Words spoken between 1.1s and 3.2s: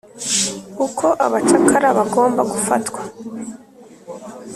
abacakara bagomba gufatwa